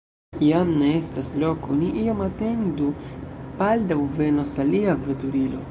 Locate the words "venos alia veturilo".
4.19-5.67